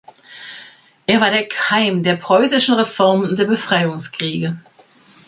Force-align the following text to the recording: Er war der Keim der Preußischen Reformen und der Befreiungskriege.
Er 1.05 1.21
war 1.21 1.29
der 1.29 1.47
Keim 1.47 2.01
der 2.01 2.15
Preußischen 2.15 2.73
Reformen 2.73 3.29
und 3.29 3.37
der 3.37 3.45
Befreiungskriege. 3.45 4.59